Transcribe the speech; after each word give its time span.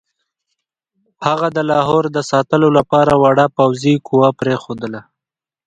هغه 1.25 1.47
د 1.55 1.57
لاهور 1.69 2.03
د 2.11 2.17
ساتلو 2.31 2.67
لپاره 2.77 3.11
وړه 3.23 3.45
پوځي 3.57 3.95
قوه 4.07 4.29
پرېښودله. 4.39 5.01